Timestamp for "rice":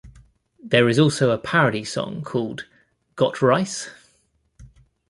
3.39-3.91